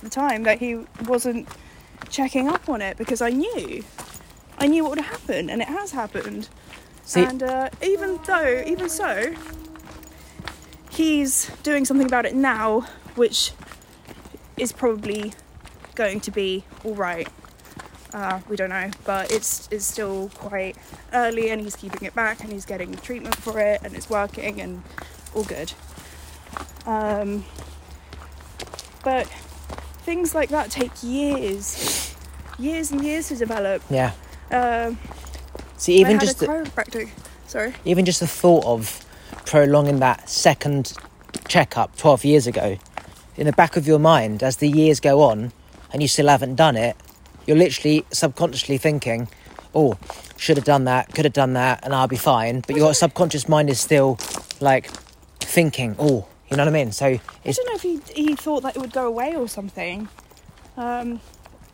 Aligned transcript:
the 0.00 0.10
time 0.10 0.42
that 0.44 0.58
he 0.58 0.84
wasn't 1.06 1.48
checking 2.10 2.48
up 2.48 2.68
on 2.68 2.80
it 2.82 2.96
because 2.96 3.20
I 3.20 3.30
knew. 3.30 3.84
I 4.58 4.66
knew 4.66 4.82
what 4.84 4.96
would 4.96 5.04
happen, 5.04 5.50
and 5.50 5.62
it 5.62 5.68
has 5.68 5.92
happened. 5.92 6.48
See, 7.04 7.22
And 7.22 7.42
uh, 7.42 7.70
even 7.82 8.18
though, 8.26 8.64
even 8.66 8.88
so, 8.88 9.34
he's 10.90 11.50
doing 11.62 11.84
something 11.84 12.06
about 12.06 12.26
it 12.26 12.34
now, 12.34 12.80
which 13.14 13.52
is 14.56 14.72
probably 14.72 15.32
going 15.94 16.20
to 16.20 16.30
be 16.30 16.64
all 16.84 16.94
right. 16.94 17.28
Uh, 18.12 18.40
we 18.48 18.56
don't 18.56 18.70
know, 18.70 18.90
but 19.04 19.30
it's 19.30 19.68
it's 19.70 19.84
still 19.84 20.30
quite 20.34 20.76
early, 21.12 21.50
and 21.50 21.60
he's 21.60 21.76
keeping 21.76 22.06
it 22.06 22.14
back, 22.14 22.40
and 22.42 22.52
he's 22.52 22.64
getting 22.64 22.94
treatment 22.96 23.36
for 23.36 23.60
it, 23.60 23.80
and 23.84 23.94
it's 23.94 24.08
working, 24.08 24.60
and 24.60 24.82
all 25.34 25.44
good. 25.44 25.72
Um, 26.86 27.44
but 29.04 29.30
things 30.08 30.34
like 30.34 30.48
that 30.48 30.70
take 30.70 30.90
years, 31.02 32.14
years 32.58 32.90
and 32.90 33.04
years 33.04 33.28
to 33.28 33.36
develop. 33.36 33.82
yeah. 33.90 34.12
Um, 34.50 34.98
See, 35.76 35.96
even 36.00 36.18
just 36.18 36.38
the. 36.38 36.46
Sorry. 37.46 37.74
even 37.84 38.06
just 38.06 38.20
the 38.20 38.26
thought 38.26 38.64
of 38.64 39.04
prolonging 39.44 39.98
that 40.00 40.28
second 40.30 40.94
checkup 41.46 41.94
12 41.96 42.24
years 42.24 42.46
ago 42.46 42.78
in 43.36 43.44
the 43.44 43.52
back 43.52 43.76
of 43.76 43.86
your 43.86 43.98
mind 43.98 44.42
as 44.42 44.56
the 44.56 44.68
years 44.68 44.98
go 44.98 45.20
on 45.22 45.52
and 45.92 46.00
you 46.02 46.08
still 46.08 46.28
haven't 46.28 46.56
done 46.56 46.76
it 46.76 46.94
you're 47.46 47.56
literally 47.56 48.04
subconsciously 48.10 48.76
thinking 48.76 49.28
oh 49.74 49.96
should 50.36 50.58
have 50.58 50.66
done 50.66 50.84
that 50.84 51.14
could 51.14 51.24
have 51.24 51.32
done 51.32 51.54
that 51.54 51.82
and 51.84 51.94
i'll 51.94 52.08
be 52.08 52.16
fine 52.16 52.60
but 52.66 52.76
your 52.76 52.92
subconscious 52.92 53.48
mind 53.48 53.70
is 53.70 53.80
still 53.80 54.18
like 54.60 54.90
thinking 55.40 55.96
oh 55.98 56.28
you 56.50 56.56
know 56.56 56.62
what 56.64 56.68
i 56.68 56.72
mean 56.72 56.92
so 56.92 57.06
I 57.06 57.20
don't 57.44 57.66
know 57.66 57.74
if 57.74 57.82
he 57.82 58.00
he 58.14 58.34
thought 58.34 58.62
that 58.62 58.76
it 58.76 58.80
would 58.80 58.92
go 58.92 59.06
away 59.06 59.34
or 59.34 59.48
something. 59.48 60.08
Um, 60.76 61.20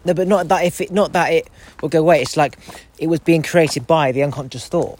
no 0.05 0.14
but 0.14 0.27
not 0.28 0.48
that 0.48 0.64
if 0.64 0.80
it 0.80 0.91
not 0.91 1.12
that 1.12 1.33
it 1.33 1.48
will 1.80 1.88
go 1.88 2.00
away 2.00 2.23
it's 2.23 2.36
like 2.36 2.58
it 2.98 3.08
was 3.08 3.20
being 3.20 3.42
created 3.42 3.86
by 3.86 4.12
the 4.12 4.22
unconscious 4.22 4.67
thought 4.69 4.98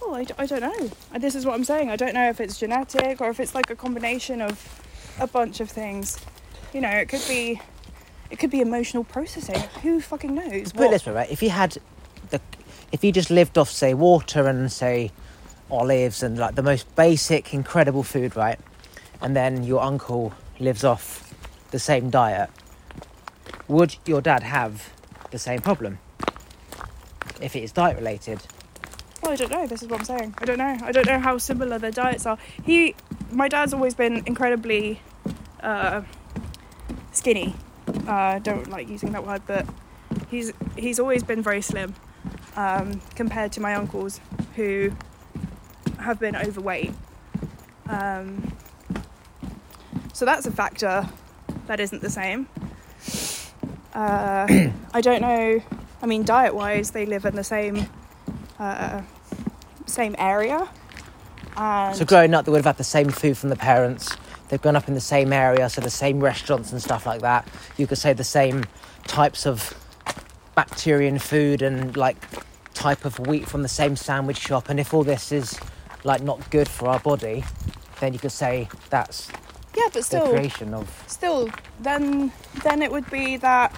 well, 0.00 0.16
I, 0.16 0.24
d- 0.24 0.34
I 0.38 0.46
don't 0.46 0.60
know. 0.60 0.90
This 1.18 1.34
is 1.34 1.46
what 1.46 1.54
I'm 1.54 1.64
saying. 1.64 1.88
I 1.88 1.96
don't 1.96 2.12
know 2.14 2.28
if 2.28 2.38
it's 2.40 2.58
genetic 2.58 3.20
or 3.20 3.30
if 3.30 3.40
it's 3.40 3.54
like 3.54 3.70
a 3.70 3.74
combination 3.74 4.42
of 4.42 5.16
a 5.18 5.26
bunch 5.26 5.60
of 5.60 5.70
things. 5.70 6.18
You 6.72 6.82
know, 6.82 6.90
it 6.90 7.08
could 7.08 7.24
be 7.26 7.60
it 8.30 8.38
could 8.38 8.50
be 8.50 8.60
emotional 8.60 9.04
processing. 9.04 9.60
Who 9.82 10.00
fucking 10.00 10.34
knows? 10.34 10.72
Put 10.72 10.86
it 10.86 10.90
this 10.90 11.06
way, 11.06 11.12
right? 11.12 11.30
If 11.30 11.42
you 11.42 11.50
had 11.50 11.78
the, 12.30 12.40
if 12.92 13.02
you 13.02 13.12
just 13.12 13.30
lived 13.30 13.56
off, 13.56 13.70
say, 13.70 13.94
water 13.94 14.46
and 14.46 14.70
say 14.70 15.10
olives 15.80 16.22
and 16.22 16.38
like 16.38 16.54
the 16.54 16.62
most 16.62 16.94
basic, 16.96 17.52
incredible 17.54 18.02
food, 18.02 18.36
right? 18.36 18.58
And 19.20 19.34
then 19.34 19.64
your 19.64 19.82
uncle 19.82 20.32
lives 20.60 20.84
off 20.84 21.34
the 21.70 21.78
same 21.78 22.10
diet, 22.10 22.50
would 23.68 23.96
your 24.06 24.20
dad 24.20 24.42
have 24.42 24.90
the 25.30 25.38
same 25.38 25.60
problem? 25.60 25.98
If 27.40 27.56
it 27.56 27.62
is 27.64 27.72
diet 27.72 27.96
related, 27.96 28.40
Well, 29.22 29.32
I 29.32 29.36
don't 29.36 29.50
know. 29.50 29.66
This 29.66 29.82
is 29.82 29.88
what 29.88 30.00
I'm 30.00 30.06
saying. 30.06 30.34
I 30.38 30.44
don't 30.44 30.58
know. 30.58 30.76
I 30.82 30.92
don't 30.92 31.06
know 31.06 31.18
how 31.18 31.38
similar 31.38 31.78
their 31.78 31.90
diets 31.90 32.26
are. 32.26 32.38
He, 32.64 32.94
my 33.32 33.48
dad's 33.48 33.72
always 33.72 33.94
been 33.94 34.22
incredibly 34.26 35.00
uh, 35.62 36.02
skinny. 37.12 37.54
Uh, 38.06 38.38
don't 38.38 38.68
like 38.68 38.88
using 38.88 39.12
that 39.12 39.26
word, 39.26 39.42
but 39.46 39.66
he's 40.30 40.52
he's 40.76 40.98
always 41.00 41.22
been 41.22 41.42
very 41.42 41.62
slim 41.62 41.94
um, 42.56 43.00
compared 43.14 43.52
to 43.52 43.60
my 43.60 43.74
uncles 43.74 44.20
who 44.56 44.92
have 46.04 46.20
been 46.20 46.36
overweight. 46.36 46.92
Um, 47.88 48.52
so 50.12 50.24
that's 50.24 50.46
a 50.46 50.50
factor 50.50 51.08
that 51.66 51.80
isn't 51.80 52.02
the 52.02 52.10
same. 52.10 52.48
Uh, 53.92 54.46
I 54.92 55.00
don't 55.00 55.20
know. 55.20 55.62
I 56.02 56.06
mean, 56.06 56.24
diet-wise, 56.24 56.90
they 56.90 57.06
live 57.06 57.24
in 57.24 57.34
the 57.34 57.44
same 57.44 57.86
uh, 58.58 59.02
same 59.86 60.14
area. 60.18 60.68
So 61.56 62.04
growing 62.04 62.34
up, 62.34 62.44
they 62.44 62.50
would 62.50 62.58
have 62.58 62.64
had 62.64 62.76
the 62.78 62.84
same 62.84 63.10
food 63.10 63.38
from 63.38 63.50
the 63.50 63.56
parents. 63.56 64.16
They've 64.48 64.60
grown 64.60 64.76
up 64.76 64.88
in 64.88 64.94
the 64.94 65.00
same 65.00 65.32
area, 65.32 65.68
so 65.68 65.80
the 65.80 65.90
same 65.90 66.20
restaurants 66.20 66.72
and 66.72 66.82
stuff 66.82 67.06
like 67.06 67.20
that. 67.20 67.46
You 67.76 67.86
could 67.86 67.98
say 67.98 68.12
the 68.12 68.24
same 68.24 68.64
types 69.06 69.46
of 69.46 69.74
bacterian 70.56 71.20
food 71.20 71.62
and 71.62 71.96
like 71.96 72.16
type 72.74 73.04
of 73.04 73.18
wheat 73.20 73.46
from 73.48 73.62
the 73.62 73.68
same 73.68 73.96
sandwich 73.96 74.38
shop. 74.38 74.68
And 74.68 74.78
if 74.80 74.92
all 74.92 75.04
this 75.04 75.32
is 75.32 75.58
like 76.04 76.22
not 76.22 76.50
good 76.50 76.68
for 76.68 76.88
our 76.88 77.00
body, 77.00 77.44
then 78.00 78.12
you 78.12 78.18
could 78.18 78.32
say 78.32 78.68
that's 78.90 79.28
yeah, 79.76 79.84
but 79.84 79.94
the 79.94 80.02
still, 80.02 80.28
creation 80.28 80.72
of. 80.74 81.04
still, 81.06 81.50
then 81.80 82.32
then 82.62 82.82
it 82.82 82.92
would 82.92 83.10
be 83.10 83.36
that 83.38 83.74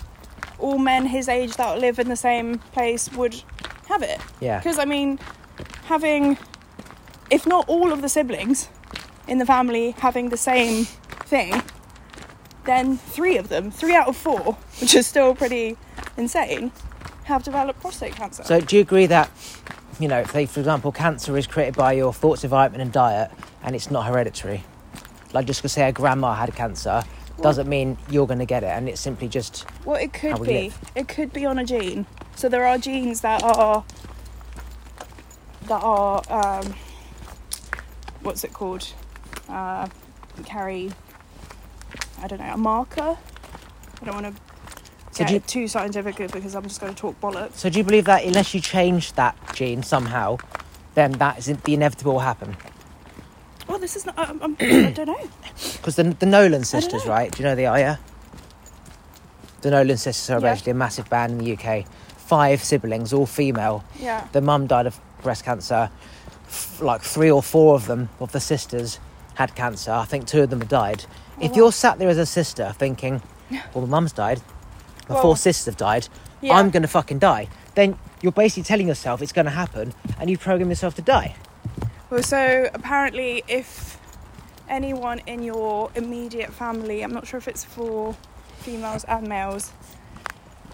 all 0.59 0.79
men 0.79 1.07
his 1.07 1.29
age 1.29 1.57
that 1.57 1.79
live 1.79 1.99
in 1.99 2.09
the 2.09 2.17
same 2.17 2.59
place 2.73 3.11
would 3.13 3.43
have 3.89 4.03
it. 4.03 4.21
Yeah. 4.41 4.59
Because 4.59 4.79
I 4.79 4.85
mean, 4.85 5.19
having, 5.85 6.37
if 7.31 7.47
not 7.47 7.69
all 7.69 7.93
of 7.93 8.03
the 8.03 8.09
siblings 8.09 8.69
in 9.29 9.39
the 9.39 9.47
family 9.47 9.93
having 9.99 10.29
the 10.31 10.37
same 10.37 10.85
thing, 10.85 11.63
then 12.65 12.97
three 12.97 13.37
of 13.37 13.49
them, 13.49 13.71
three 13.71 13.95
out 13.95 14.09
of 14.09 14.17
four, 14.17 14.57
which 14.81 14.95
is 14.95 15.07
still 15.07 15.35
pretty 15.35 15.77
insane, 16.17 16.73
have 17.25 17.43
developed 17.43 17.81
prostate 17.81 18.15
cancer. 18.15 18.43
So 18.45 18.61
do 18.61 18.77
you 18.77 18.83
agree 18.83 19.07
that, 19.07 19.31
you 19.99 20.09
know, 20.09 20.25
say 20.25 20.47
for 20.47 20.61
example, 20.61 20.93
cancer 20.93 21.37
is 21.37 21.47
created 21.47 21.77
by 21.77 21.93
your 21.93 22.13
thoughts, 22.13 22.45
of 22.45 22.49
environment, 22.49 22.83
and 22.83 22.93
diet, 22.93 23.31
and 23.63 23.75
it's 23.75 23.91
not 23.91 24.07
hereditary? 24.07 24.65
Like 25.33 25.47
just 25.47 25.61
because 25.61 25.73
say 25.73 25.89
a 25.89 25.93
grandma 25.93 26.35
had 26.35 26.55
cancer 26.55 27.03
doesn't 27.43 27.69
mean 27.69 27.99
you're 28.11 28.27
going 28.27 28.39
to 28.39 28.47
get 28.47 28.63
it, 28.63 28.69
and 28.69 28.89
it's 28.89 29.01
simply 29.01 29.29
just 29.29 29.67
Well, 29.85 29.97
it 29.97 30.13
could 30.13 30.39
we 30.39 30.47
be. 30.47 30.53
live. 30.55 30.79
It 30.95 31.09
could 31.09 31.33
be 31.33 31.45
on 31.45 31.59
a 31.59 31.65
gene. 31.65 32.07
So 32.35 32.49
there 32.49 32.67
are 32.67 32.79
genes 32.79 33.21
that 33.23 33.43
are 33.43 33.85
that 35.63 35.83
are 35.83 36.23
um, 36.31 36.75
what's 38.23 38.45
it 38.45 38.53
called? 38.53 38.93
Uh, 39.49 39.89
carry. 40.45 40.93
I 42.23 42.27
don't 42.27 42.39
know 42.39 42.53
a 42.53 42.57
marker. 42.57 43.17
I 44.01 44.05
don't 44.05 44.23
want 44.23 44.35
to 44.37 44.43
So 45.17 45.25
get 45.25 45.29
do 45.29 45.35
you- 45.35 45.41
too 45.41 45.69
scientific 45.69 46.17
because 46.33 46.55
I'm 46.55 46.63
just 46.65 46.81
going 46.81 46.95
to 46.95 46.99
talk 47.01 47.21
bollocks. 47.21 47.55
So 47.57 47.69
do 47.71 47.79
you 47.79 47.85
believe 47.85 48.05
that 48.05 48.25
unless 48.25 48.55
you 48.55 48.61
change 48.61 49.13
that 49.15 49.37
gene 49.55 49.83
somehow, 49.83 50.39
then 50.95 51.13
that 51.13 51.39
is 51.39 51.47
the 51.47 51.75
inevitable 51.75 52.15
will 52.15 52.21
happen? 52.21 52.57
Well, 53.69 53.79
this 53.79 53.97
is 53.97 54.07
not. 54.07 54.19
I'm, 54.19 54.41
I'm, 54.43 54.57
I 54.61 54.91
don't 54.93 55.07
know. 55.07 55.29
Because 55.73 55.97
the, 55.97 56.05
the 56.05 56.27
Nolan 56.27 56.65
sisters, 56.65 57.05
right? 57.07 57.33
Do 57.33 57.43
you 57.43 57.49
know 57.49 57.55
they 57.55 57.67
are? 57.67 57.79
Yeah. 57.79 57.97
The 59.63 59.71
Nolan 59.71 59.97
sisters 59.97 60.31
are 60.31 60.41
Yeah. 60.41 60.53
basically 60.53 60.73
a 60.73 60.75
massive 60.75 61.09
band 61.11 61.33
in 61.33 61.39
the 61.39 61.57
UK. 61.57 61.87
Five 62.17 62.63
siblings, 62.63 63.13
all 63.13 63.27
female. 63.27 63.85
Yeah. 63.99 64.27
The 64.33 64.41
mum 64.41 64.67
died 64.67 64.87
of 64.87 65.01
breast 65.23 65.45
cancer. 65.45 65.91
F- 66.47 66.81
like 66.81 67.03
three 67.03 67.31
or 67.31 67.43
four 67.43 67.75
of 67.75 67.87
them, 67.87 68.09
of 68.21 68.33
the 68.33 68.41
sisters, 68.41 69.01
had 69.35 69.55
cancer. 69.55 69.91
I 69.93 70.05
think 70.05 70.27
two 70.27 70.43
of 70.43 70.51
them 70.51 70.61
have 70.61 70.69
died. 70.69 71.05
Oh, 71.09 71.45
if 71.45 71.53
Oh, 71.53 71.57
you're 71.57 71.73
sat 71.73 71.99
there 71.99 72.09
as 72.09 72.19
a 72.19 72.27
sister 72.27 72.73
thinking, 72.79 73.21
well, 73.75 73.87
my 73.87 73.87
mum's 73.87 74.13
died, 74.13 74.41
my 75.09 75.15
Well, 75.15 75.23
four 75.23 75.37
sisters 75.37 75.67
have 75.67 75.77
died, 75.77 76.09
Yeah. 76.41 76.55
I'm 76.55 76.71
going 76.71 76.83
to 76.83 76.89
fucking 76.89 77.19
die, 77.19 77.49
then 77.75 77.99
you're 78.23 78.33
basically 78.33 78.63
telling 78.65 78.89
yourself 78.89 79.23
it's 79.23 79.33
going 79.33 79.45
to 79.45 79.51
happen 79.51 79.95
and 80.19 80.31
you 80.31 80.39
program 80.39 80.69
yourself 80.69 80.95
to 80.97 81.03
die. 81.03 81.37
Well, 82.11 82.23
so 82.23 82.69
apparently, 82.73 83.43
if 83.49 83.99
anyone 84.69 85.21
in 85.27 85.43
your 85.43 85.91
immediate 85.95 86.53
family, 86.53 87.03
I'm 87.03 87.13
not 87.13 87.27
sure 87.27 87.39
if 87.39 87.49
it's 87.49 87.65
for 87.65 88.17
females 88.61 89.05
and 89.05 89.29
males, 89.29 89.73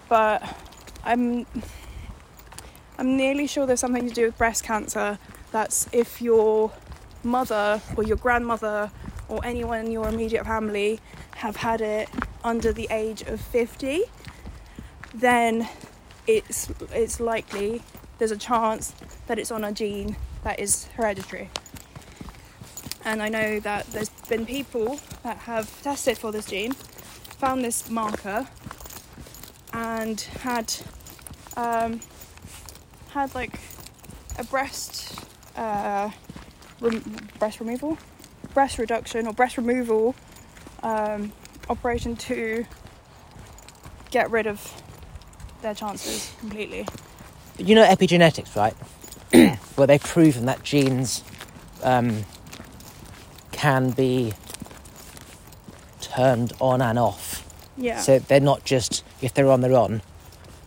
but 0.09 0.43
I'm 1.03 1.45
I'm 2.97 3.17
nearly 3.17 3.47
sure 3.47 3.65
there's 3.65 3.79
something 3.79 4.07
to 4.07 4.13
do 4.13 4.25
with 4.25 4.37
breast 4.37 4.63
cancer. 4.63 5.17
That's 5.51 5.87
if 5.91 6.21
your 6.21 6.71
mother 7.23 7.81
or 7.97 8.03
your 8.03 8.17
grandmother 8.17 8.91
or 9.27 9.43
anyone 9.43 9.79
in 9.85 9.91
your 9.91 10.07
immediate 10.07 10.45
family 10.45 10.99
have 11.37 11.57
had 11.57 11.81
it 11.81 12.09
under 12.43 12.71
the 12.71 12.87
age 12.91 13.21
of 13.23 13.41
50, 13.41 14.03
then 15.13 15.67
it's 16.27 16.69
it's 16.91 17.19
likely 17.19 17.81
there's 18.17 18.31
a 18.31 18.37
chance 18.37 18.93
that 19.27 19.37
it's 19.37 19.51
on 19.51 19.63
a 19.63 19.71
gene 19.71 20.15
that 20.43 20.59
is 20.59 20.85
hereditary. 20.95 21.49
And 23.05 23.21
I 23.21 23.29
know 23.29 23.59
that 23.59 23.85
there's 23.87 24.09
been 24.29 24.45
people 24.45 24.99
that 25.23 25.37
have 25.39 25.81
tested 25.81 26.17
for 26.17 26.31
this 26.31 26.45
gene, 26.45 26.71
found 26.71 27.63
this 27.63 27.89
marker, 27.89 28.47
and 29.73 30.21
had 30.21 30.73
um, 31.57 31.99
had 33.09 33.35
like 33.35 33.59
a 34.39 34.43
breast 34.45 35.19
uh, 35.55 36.11
breast 37.39 37.59
removal, 37.59 37.97
breast 38.53 38.77
reduction 38.77 39.27
or 39.27 39.33
breast 39.33 39.57
removal 39.57 40.15
um, 40.81 41.33
operation 41.69 42.15
to 42.15 42.65
get 44.11 44.29
rid 44.31 44.47
of 44.47 44.82
their 45.63 45.73
chances 45.73 46.31
completely. 46.39 46.85
But 47.57 47.67
you 47.67 47.73
know 47.75 47.85
epigenetics, 47.85 48.55
right? 48.55 48.73
Where 49.75 49.87
they've 49.87 50.01
proven 50.03 50.45
that 50.45 50.61
genes 50.63 51.23
um, 51.81 52.23
can 53.51 53.89
be 53.91 54.33
turned 56.01 56.53
on 56.59 56.81
and 56.81 56.99
off 56.99 57.43
Yeah. 57.77 57.99
So 57.99 58.19
they're 58.19 58.39
not 58.39 58.63
just 58.65 59.03
if 59.21 59.33
they're 59.33 59.49
on, 59.49 59.61
they're 59.61 59.75
on. 59.77 60.01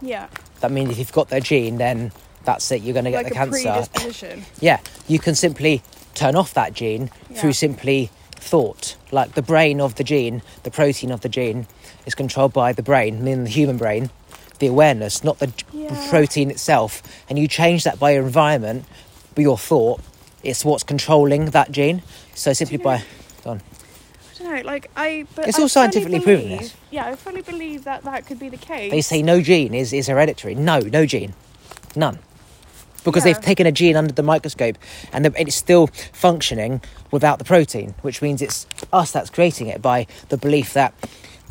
yeah. 0.01 0.27
That 0.61 0.71
means 0.73 0.91
if 0.91 0.99
you've 0.99 1.13
got 1.13 1.29
their 1.29 1.41
gene, 1.41 1.77
then 1.77 2.13
that's 2.45 2.71
it. 2.73 2.81
You're 2.83 2.95
going 2.95 3.05
to 3.05 3.11
get 3.11 3.25
Like 3.25 3.29
the 3.29 3.61
cancer. 3.61 4.43
Yeah, 4.61 4.81
you 5.07 5.19
can 5.19 5.35
simply 5.35 5.83
turn 6.15 6.35
off 6.35 6.55
that 6.55 6.73
gene 6.73 7.11
Yeah. 7.31 7.41
through 7.41 7.53
simply 7.53 8.11
thought. 8.33 8.97
Like 9.13 9.35
the 9.35 9.43
brain 9.43 9.81
of 9.81 9.97
the 9.97 10.05
gene, 10.05 10.41
the 10.63 10.71
protein 10.71 11.11
of 11.11 11.21
the 11.21 11.29
gene, 11.29 11.67
is 12.07 12.15
controlled 12.15 12.53
by 12.55 12.73
the 12.73 12.83
brain, 12.83 13.23
meaning 13.23 13.45
the 13.45 13.51
human 13.51 13.77
brain, 13.77 14.09
the 14.59 14.67
awareness, 14.67 15.23
not 15.25 15.39
the 15.39 15.53
Yeah. 15.73 16.09
protein 16.11 16.51
itself. 16.51 17.03
And 17.29 17.39
you 17.39 17.49
change 17.49 17.85
that 17.85 17.99
by 17.99 18.13
your 18.13 18.25
environment, 18.25 18.85
by 19.35 19.43
your 19.43 19.59
thought. 19.59 20.01
It's 20.43 20.65
what's 20.65 20.85
controlling 20.85 21.47
that 21.47 21.71
gene. 21.73 22.03
So 22.35 22.53
simply 22.53 22.77
by, 22.79 23.03
go 23.45 23.51
on. 23.51 23.61
I 24.35 24.39
don't 24.39 24.55
know, 24.57 24.63
like 24.63 24.91
I. 24.97 25.27
But 25.35 25.49
It's 25.49 25.59
I 25.59 25.63
all 25.63 25.69
scientifically 25.69 26.21
proven, 26.21 26.51
this. 26.51 26.75
Yeah, 26.91 27.07
I 27.07 27.17
fully 27.17 27.43
believe 27.43 27.85
that 27.85 28.05
that 28.05 28.27
could 28.27 28.39
be 28.39 28.49
the 28.49 28.57
case. 28.59 28.91
They 28.93 29.01
say 29.01 29.23
no 29.23 29.41
gene 29.41 29.75
is, 29.75 29.93
is 29.93 30.07
hereditary. 30.07 30.55
No, 30.55 30.79
no 30.79 31.05
gene. 31.07 31.35
None. 31.97 32.19
Because 33.03 33.25
Yeah. 33.25 33.33
they've 33.33 33.43
taken 33.43 33.67
a 33.67 33.73
gene 33.73 33.97
under 33.97 34.13
the 34.13 34.23
microscope 34.23 34.77
and, 35.13 35.25
the, 35.25 35.41
it's 35.41 35.55
still 35.57 35.89
functioning 36.13 36.81
without 37.11 37.39
the 37.39 37.45
protein, 37.45 37.95
which 38.03 38.21
means 38.21 38.43
it's 38.43 38.67
us 38.93 39.11
that's 39.13 39.31
creating 39.31 39.69
it 39.69 39.81
by 39.81 40.07
the 40.29 40.37
belief 40.37 40.73
that 40.75 40.93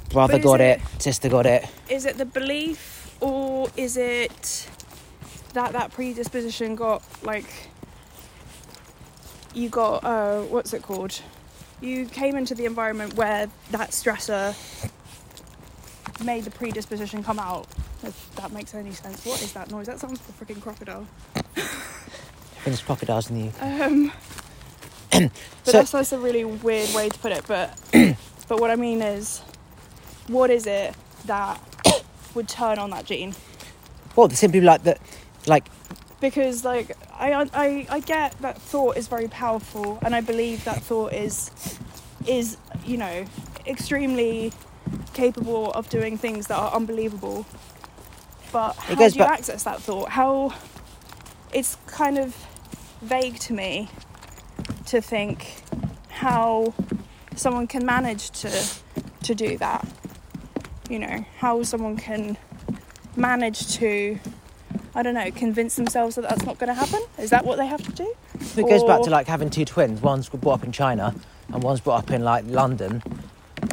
brother 0.10 0.38
got 0.38 0.62
it- 0.62 0.80
it, 0.96 1.02
sister 1.02 1.28
got 1.30 1.46
it. 1.46 1.66
Is 1.90 2.06
it 2.06 2.18
the 2.18 2.26
belief, 2.26 2.95
or 3.22 3.70
is 3.78 3.98
it 3.98 4.70
that 5.54 5.72
that 5.74 5.92
predisposition 5.92 6.76
got 6.76 7.02
like 7.24 7.70
you 9.54 9.70
got 9.70 10.04
uh, 10.04 10.42
what's 10.42 10.74
it 10.74 10.82
called? 10.82 11.22
You 11.82 12.06
came 12.06 12.36
into 12.36 12.56
the 12.56 12.66
environment 12.66 13.16
where 13.16 13.48
that 13.72 13.92
stressor 13.92 14.54
made 16.24 16.44
the 16.46 16.52
predisposition 16.52 17.24
come 17.24 17.40
out. 17.40 17.68
If 18.04 18.36
that 18.36 18.52
makes 18.52 18.74
any 18.76 18.92
sense. 18.92 19.26
What 19.26 19.42
is 19.42 19.54
that 19.54 19.72
noise? 19.72 19.88
That 19.88 20.00
sounds 20.00 20.20
like 20.22 20.30
a 20.50 20.54
freaking 20.54 20.62
crocodile. 20.62 21.08
There's 22.64 22.82
crocodiles 22.82 23.30
in 23.30 23.50
the 23.52 23.66
Um, 23.66 24.12
but 25.12 25.32
So- 25.64 25.72
that's, 25.72 25.92
that's 25.92 26.12
a 26.14 26.20
really 26.20 26.46
weird 26.46 26.94
way 26.94 27.10
to 27.10 27.20
put 27.20 27.32
it. 27.32 27.46
But 27.48 27.78
but 28.48 28.60
what 28.60 28.70
I 28.72 28.76
mean 28.76 29.02
is, 29.02 29.40
what 30.28 30.50
is 30.50 30.68
it 30.68 30.94
that 31.26 31.60
would 32.36 32.50
turn 32.50 32.80
on 32.80 32.92
that 32.92 33.06
gene? 33.06 33.36
Well, 34.16 34.30
simply 34.32 34.62
like 34.62 34.84
that, 34.84 35.00
like 35.48 35.70
Because 36.22 36.66
like 36.66 36.94
I, 37.14 37.34
I 37.54 37.88
I 37.90 38.00
get 38.02 38.36
that 38.42 38.62
thought 38.62 38.98
is 38.98 39.08
very 39.08 39.28
powerful, 39.30 40.00
and 40.04 40.16
I 40.16 40.22
believe 40.22 40.64
that 40.66 40.84
thought 40.84 41.14
is 41.14 41.52
is 42.28 42.58
you 42.86 42.98
know 42.98 43.26
extremely 43.68 44.54
capable 45.14 45.72
of 45.74 45.90
doing 45.90 46.18
things 46.18 46.48
that 46.48 46.58
are 46.58 46.74
unbelievable. 46.74 47.48
But 48.52 48.78
how 48.78 49.08
do 49.08 49.20
you 49.20 49.26
back- 49.26 49.30
access 49.30 49.64
that 49.64 49.82
thought? 49.82 50.10
How 50.12 50.54
it's 51.54 51.78
kind 51.88 52.18
of 52.18 52.36
vague 53.02 53.40
to 53.42 53.54
me 53.54 53.90
to 54.88 55.02
think 55.02 55.64
how 56.10 56.74
someone 57.36 57.68
can 57.68 57.86
manage 57.86 58.32
to 58.42 58.52
to 59.24 59.36
do 59.36 59.58
that. 59.60 59.88
You 60.90 61.00
know, 61.00 61.26
how 61.40 61.64
someone 61.64 61.98
can 61.98 62.38
manage 63.16 63.76
to 63.78 64.20
I 64.98 65.04
don't 65.04 65.14
know, 65.14 65.30
convince 65.32 65.76
themselves 65.76 66.16
that 66.16 66.22
that's 66.22 66.46
not 66.46 66.58
going 66.58 66.70
to 66.70 66.74
happen. 66.74 67.02
Is 67.20 67.30
that 67.32 67.44
what 67.44 67.58
they 67.58 67.68
have 67.68 67.84
to 67.84 67.92
do? 67.92 68.14
it 68.58 68.70
goes 68.70 68.84
back 68.86 69.02
to 69.04 69.10
like 69.10 69.28
having 69.28 69.50
two 69.50 69.66
twins. 69.66 70.02
One's 70.02 70.30
brought 70.30 70.54
up 70.54 70.64
in 70.64 70.72
China 70.72 71.14
and 71.52 71.62
one's 71.62 71.82
brought 71.82 72.04
up 72.06 72.12
in 72.12 72.24
like 72.24 72.46
London. 72.48 73.02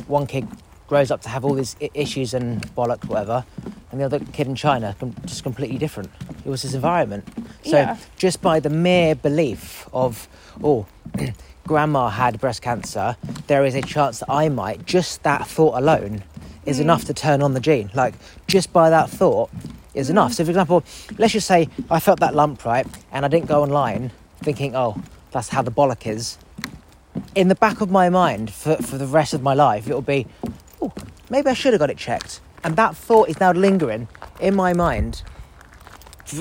One 0.09 0.27
kid 0.27 0.49
grows 0.89 1.13
up 1.13 1.23
to 1.23 1.29
have 1.29 1.45
all 1.45 1.55
these 1.55 1.77
issues 1.95 2.35
and 2.35 2.61
bollocks, 2.75 3.07
whatever, 3.07 3.45
and 3.93 4.01
the 4.01 4.05
other 4.05 4.19
kid 4.19 4.49
in 4.49 4.57
China 4.57 4.97
just 5.25 5.45
completely 5.45 5.79
different. 5.79 6.11
It 6.45 6.49
was 6.49 6.63
his 6.63 6.75
environment. 6.75 7.25
So 7.65 7.79
Yeah. 7.79 7.97
just 8.17 8.43
by 8.43 8.59
the 8.59 8.71
mere 8.71 9.15
belief 9.15 9.89
of, 9.93 10.27
oh, 10.63 10.87
grandma 11.69 12.09
had 12.09 12.41
breast 12.41 12.63
cancer, 12.63 13.17
there 13.47 13.65
is 13.65 13.77
a 13.77 13.83
chance 13.83 14.19
that 14.19 14.31
I 14.31 14.49
might. 14.49 14.87
Just 14.87 15.23
that 15.23 15.47
thought 15.47 15.79
alone 15.79 16.25
is 16.67 16.79
Mm. 16.79 16.83
enough 16.83 17.05
to 17.05 17.15
turn 17.15 17.43
on 17.43 17.55
the 17.55 17.61
gene. 17.61 17.91
Like 17.95 18.15
just 18.47 18.73
by 18.73 18.91
that 18.91 19.11
thought 19.11 19.51
is 19.95 20.11
enough. 20.11 20.33
So 20.35 20.45
for 20.45 20.51
example, 20.51 20.85
let's 21.19 21.33
just 21.33 21.47
say 21.47 21.69
I 21.91 22.01
felt 22.01 22.21
that 22.21 22.35
lump 22.35 22.65
right, 22.65 22.87
and 23.13 23.25
I 23.25 23.29
didn't 23.29 23.47
go 23.47 23.63
online 23.63 24.11
thinking, 24.43 24.75
oh, 24.75 25.01
that's 25.31 25.49
how 25.49 25.63
the 25.63 25.71
bollock 25.71 26.07
is. 26.07 26.39
In 27.35 27.49
the 27.49 27.55
back 27.55 27.81
of 27.81 27.91
my 27.91 28.09
mind 28.09 28.51
for, 28.51 28.77
for 28.77 28.97
the 28.99 29.07
rest 29.07 29.35
of 29.35 29.43
my 29.43 29.55
life, 29.55 29.87
it'll 29.89 30.03
be, 30.03 30.27
oh, 30.81 30.93
maybe 31.31 31.49
I 31.51 31.55
should 31.55 31.73
have 31.73 31.81
got 31.81 31.91
it 31.91 31.99
checked. 31.99 32.41
And 32.65 32.77
that 32.77 32.97
thought 32.97 33.29
is 33.29 33.39
now 33.41 33.53
lingering 33.53 34.09
in 34.41 34.55
my 34.55 34.73
mind 34.73 35.23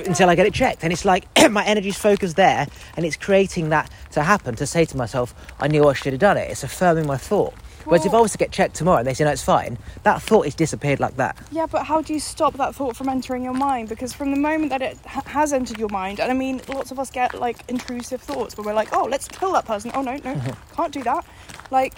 until 0.05 0.29
I 0.29 0.35
get 0.35 0.45
it 0.45 0.53
checked. 0.53 0.83
And 0.83 0.93
it's 0.93 1.03
like 1.03 1.25
my 1.51 1.65
energy's 1.65 1.97
focused 1.97 2.35
there, 2.37 2.67
and 2.95 3.05
it's 3.05 3.17
creating 3.17 3.69
that 3.69 3.89
to 4.11 4.23
happen 4.23 4.55
to 4.55 4.65
say 4.65 4.85
to 4.85 4.95
myself, 4.97 5.33
I 5.59 5.67
knew 5.67 5.87
I 5.87 5.93
should 5.93 6.13
have 6.13 6.19
done 6.19 6.37
it. 6.37 6.49
It's 6.49 6.63
affirming 6.63 7.05
my 7.07 7.17
thought. 7.17 7.53
Whereas 7.85 8.05
if 8.05 8.13
I 8.13 8.21
was 8.21 8.31
to 8.31 8.37
get 8.37 8.51
checked 8.51 8.75
tomorrow 8.75 8.99
and 8.99 9.07
they 9.07 9.13
say, 9.13 9.23
no, 9.23 9.31
it's 9.31 9.43
fine, 9.43 9.77
that 10.03 10.21
thought 10.21 10.45
is 10.45 10.55
disappeared 10.55 10.99
like 10.99 11.17
that. 11.17 11.37
Yeah, 11.51 11.65
but 11.65 11.85
how 11.85 12.01
do 12.01 12.13
you 12.13 12.19
stop 12.19 12.53
that 12.55 12.75
thought 12.75 12.95
from 12.95 13.09
entering 13.09 13.43
your 13.43 13.53
mind? 13.53 13.89
Because 13.89 14.13
from 14.13 14.31
the 14.31 14.39
moment 14.39 14.69
that 14.69 14.81
it 14.81 14.97
ha- 15.05 15.23
has 15.25 15.53
entered 15.53 15.79
your 15.79 15.89
mind, 15.89 16.19
and 16.19 16.31
I 16.31 16.35
mean, 16.35 16.61
lots 16.67 16.91
of 16.91 16.99
us 16.99 17.09
get 17.09 17.33
like 17.39 17.57
intrusive 17.69 18.21
thoughts 18.21 18.57
where 18.57 18.65
we're 18.65 18.73
like, 18.73 18.93
oh, 18.93 19.07
let's 19.09 19.27
kill 19.27 19.51
that 19.53 19.65
person. 19.65 19.91
Oh, 19.93 20.01
no, 20.01 20.13
no, 20.13 20.35
mm-hmm. 20.35 20.75
can't 20.75 20.93
do 20.93 21.03
that. 21.03 21.25
Like, 21.69 21.95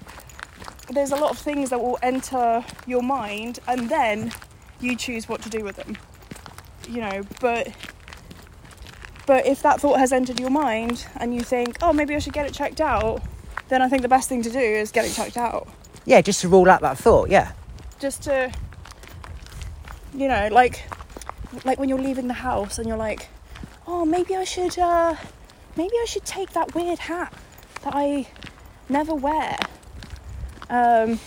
there's 0.89 1.11
a 1.11 1.15
lot 1.15 1.31
of 1.31 1.37
things 1.37 1.69
that 1.69 1.79
will 1.79 1.99
enter 2.01 2.63
your 2.87 3.03
mind, 3.03 3.59
and 3.67 3.89
then 3.89 4.31
you 4.79 4.95
choose 4.95 5.27
what 5.27 5.41
to 5.43 5.49
do 5.49 5.63
with 5.63 5.75
them. 5.75 5.97
You 6.89 7.01
know, 7.01 7.23
but. 7.39 7.69
But 9.25 9.45
if 9.45 9.61
that 9.61 9.79
thought 9.79 9.99
has 9.99 10.11
entered 10.11 10.37
your 10.37 10.49
mind 10.49 11.07
and 11.15 11.33
you 11.33 11.43
think, 11.43 11.77
oh, 11.81 11.93
maybe 11.93 12.13
I 12.13 12.19
should 12.19 12.33
get 12.33 12.45
it 12.45 12.53
checked 12.53 12.81
out, 12.81 13.21
then 13.69 13.81
I 13.81 13.89
think 13.89 14.01
the 14.01 14.09
best 14.09 14.29
thing 14.29 14.41
to 14.43 14.49
do 14.49 14.59
is 14.59 14.91
get 14.91 15.05
it 15.05 15.13
checked 15.13 15.37
out. 15.37 15.67
Yeah, 16.05 16.21
just 16.21 16.41
to 16.41 16.49
rule 16.49 16.69
out 16.69 16.81
that 16.81 16.97
thought, 16.97 17.29
yeah. 17.29 17.53
just 17.99 18.23
to 18.23 18.51
you 20.15 20.27
know 20.27 20.47
like 20.51 20.83
like 21.65 21.79
when 21.79 21.89
you're 21.89 21.99
leaving 22.01 22.27
the 22.27 22.33
house 22.33 22.77
and 22.77 22.87
you're 22.87 22.97
like 22.97 23.27
oh 23.87 24.05
maybe 24.05 24.35
i 24.35 24.43
should 24.43 24.77
uh 24.77 25.15
maybe 25.75 25.93
i 26.01 26.05
should 26.05 26.25
take 26.25 26.51
that 26.51 26.73
weird 26.75 26.99
hat 26.99 27.33
that 27.83 27.93
i 27.95 28.27
never 28.89 29.13
wear 29.13 29.57
um 30.69 31.19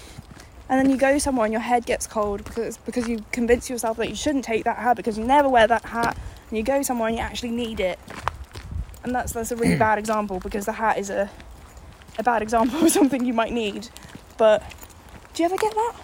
and 0.68 0.80
then 0.80 0.90
you 0.90 0.96
go 0.96 1.18
somewhere 1.18 1.44
and 1.46 1.52
your 1.52 1.60
head 1.60 1.86
gets 1.86 2.06
cold 2.06 2.44
because 2.44 2.76
because 2.78 3.08
you 3.08 3.24
convince 3.32 3.70
yourself 3.70 3.96
that 3.96 4.08
you 4.08 4.16
shouldn't 4.16 4.44
take 4.44 4.64
that 4.64 4.76
hat 4.76 4.96
because 4.96 5.18
you 5.18 5.24
never 5.24 5.48
wear 5.48 5.66
that 5.66 5.84
hat 5.84 6.16
and 6.48 6.58
you 6.58 6.62
go 6.64 6.82
somewhere 6.82 7.08
and 7.08 7.16
you 7.16 7.22
actually 7.22 7.50
need 7.50 7.80
it 7.80 7.98
and 9.04 9.14
that's 9.14 9.32
that's 9.32 9.50
a 9.50 9.56
really 9.56 9.76
bad 9.86 9.98
example 9.98 10.40
because 10.40 10.66
the 10.66 10.72
hat 10.72 10.98
is 10.98 11.10
a 11.10 11.30
a 12.18 12.22
bad 12.22 12.42
example 12.42 12.82
of 12.84 12.90
something 12.98 13.24
you 13.24 13.32
might 13.34 13.52
need 13.52 13.88
but 14.36 14.62
do 15.34 15.42
you 15.42 15.46
ever 15.46 15.56
get 15.56 15.74
that 15.74 15.94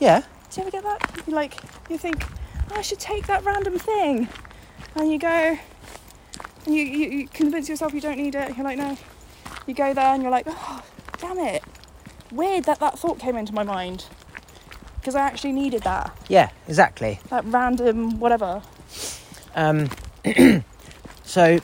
Yeah. 0.00 0.20
do 0.50 0.60
you 0.60 0.66
ever 0.66 0.70
get 0.70 0.82
that? 0.84 1.22
You 1.26 1.34
like 1.34 1.54
you 1.90 1.98
think 1.98 2.24
oh, 2.70 2.76
I 2.76 2.82
should 2.82 3.00
take 3.00 3.26
that 3.26 3.44
random 3.44 3.78
thing, 3.78 4.28
and 4.94 5.10
you 5.10 5.18
go 5.18 5.28
and 6.66 6.74
you, 6.74 6.82
you, 6.84 7.08
you 7.10 7.28
convince 7.28 7.68
yourself 7.68 7.92
you 7.94 8.00
don't 8.00 8.18
need 8.18 8.34
it. 8.34 8.56
You're 8.56 8.64
like 8.64 8.78
no. 8.78 8.96
You 9.66 9.74
go 9.74 9.92
there 9.94 10.06
and 10.14 10.22
you're 10.22 10.30
like 10.32 10.46
oh 10.48 10.82
damn 11.18 11.38
it, 11.38 11.62
weird 12.30 12.64
that 12.64 12.78
that 12.80 12.98
thought 12.98 13.18
came 13.18 13.36
into 13.36 13.52
my 13.52 13.62
mind 13.64 14.04
because 15.00 15.14
I 15.14 15.20
actually 15.22 15.52
needed 15.52 15.82
that 15.82 16.16
Yeah, 16.28 16.50
exactly. 16.68 17.18
that 17.30 17.44
random 17.46 18.18
whatever. 18.20 18.62
Um, 19.54 19.88
so, 21.24 21.58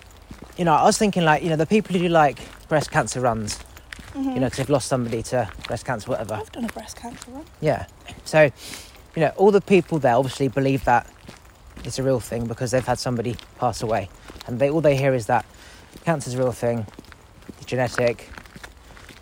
you 0.56 0.64
know, 0.64 0.72
I 0.74 0.84
was 0.84 0.98
thinking 0.98 1.24
like, 1.24 1.42
you 1.42 1.50
know, 1.50 1.56
the 1.56 1.66
people 1.66 1.94
who 1.94 2.00
do 2.02 2.08
like 2.08 2.40
breast 2.68 2.90
cancer 2.90 3.20
runs, 3.20 3.58
you 4.14 4.22
know, 4.22 4.46
because 4.46 4.58
they've 4.58 4.70
lost 4.70 4.88
somebody 4.88 5.22
to 5.24 5.50
breast 5.66 5.84
cancer, 5.84 6.10
whatever. 6.10 6.34
I've 6.34 6.52
done 6.52 6.64
a 6.64 6.68
breast 6.68 6.96
cancer 6.96 7.30
run. 7.30 7.44
Yeah. 7.60 7.86
So, 8.24 8.50
you 9.14 9.20
know, 9.20 9.32
all 9.36 9.50
the 9.50 9.60
people 9.60 9.98
there 9.98 10.14
obviously 10.14 10.48
believe 10.48 10.84
that 10.84 11.10
it's 11.84 11.98
a 11.98 12.02
real 12.02 12.20
thing 12.20 12.46
because 12.46 12.70
they've 12.70 12.86
had 12.86 12.98
somebody 12.98 13.36
pass 13.58 13.82
away, 13.82 14.08
and 14.46 14.58
they 14.58 14.70
all 14.70 14.80
they 14.80 14.96
hear 14.96 15.14
is 15.14 15.26
that 15.26 15.44
cancer's 16.04 16.34
a 16.34 16.38
real 16.38 16.52
thing, 16.52 16.86
it's 17.58 17.66
genetic. 17.66 18.30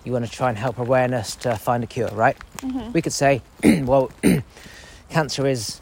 You 0.04 0.12
want 0.12 0.24
to 0.24 0.30
try 0.30 0.48
and 0.48 0.58
help 0.58 0.78
awareness 0.78 1.36
to 1.36 1.56
find 1.56 1.84
a 1.84 1.86
cure, 1.86 2.08
right? 2.08 2.36
Mm-hmm. 2.58 2.92
We 2.92 3.02
could 3.02 3.12
say, 3.12 3.42
well, 3.64 4.10
cancer 5.10 5.46
is 5.46 5.80